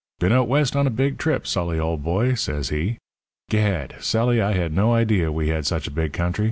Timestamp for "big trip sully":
0.89-1.77